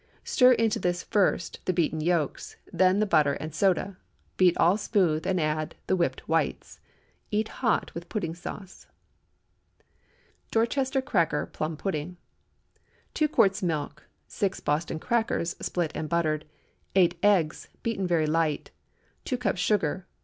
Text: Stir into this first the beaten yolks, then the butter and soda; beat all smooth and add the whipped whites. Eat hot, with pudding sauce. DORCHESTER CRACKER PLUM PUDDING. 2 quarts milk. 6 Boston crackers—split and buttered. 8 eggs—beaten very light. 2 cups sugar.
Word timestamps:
Stir 0.23 0.53
into 0.53 0.79
this 0.79 1.03
first 1.03 1.59
the 1.65 1.73
beaten 1.73 2.01
yolks, 2.01 2.55
then 2.73 2.97
the 2.97 3.05
butter 3.05 3.33
and 3.33 3.53
soda; 3.53 3.97
beat 4.35 4.57
all 4.57 4.75
smooth 4.75 5.27
and 5.27 5.39
add 5.39 5.75
the 5.85 5.95
whipped 5.95 6.27
whites. 6.27 6.79
Eat 7.29 7.47
hot, 7.61 7.93
with 7.93 8.09
pudding 8.09 8.33
sauce. 8.33 8.87
DORCHESTER 10.49 11.03
CRACKER 11.03 11.45
PLUM 11.53 11.77
PUDDING. 11.77 12.17
2 13.13 13.27
quarts 13.27 13.61
milk. 13.61 14.07
6 14.25 14.59
Boston 14.61 14.97
crackers—split 14.97 15.91
and 15.93 16.09
buttered. 16.09 16.45
8 16.95 17.19
eggs—beaten 17.21 18.07
very 18.07 18.25
light. 18.25 18.71
2 19.25 19.37
cups 19.37 19.61
sugar. 19.61 20.07